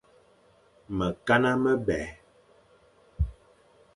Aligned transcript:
Mekana 0.97 1.51
mebè. 1.63 1.99